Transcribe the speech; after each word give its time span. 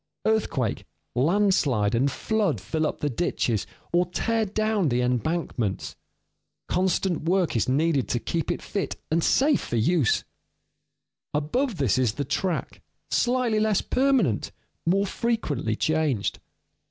Earthquake, 0.25 0.87
landslide, 1.13 1.93
and 1.93 2.11
flood 2.11 2.59
fill 2.59 2.87
up 2.87 3.01
the 3.01 3.09
ditches, 3.11 3.67
or 3.93 4.07
tear 4.07 4.45
down 4.45 4.89
the 4.89 4.99
embankments. 4.99 5.95
Constant 6.67 7.21
work 7.25 7.55
is 7.55 7.69
needed 7.69 8.07
to 8.09 8.17
keep 8.19 8.49
it 8.51 8.63
fit 8.63 8.95
and 9.11 9.23
safe 9.23 9.61
for 9.61 9.75
use. 9.75 10.23
Above 11.35 11.77
this 11.77 11.99
is 11.99 12.13
the 12.13 12.25
track, 12.25 12.81
slightly 13.11 13.59
less 13.59 13.83
permanent, 13.83 14.51
more 14.87 15.05
frequently 15.05 15.75
changed. 15.75 16.39